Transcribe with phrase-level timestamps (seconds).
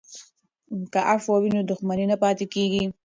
[0.93, 2.83] که عفوه وي نو دښمني نه پاتیږي.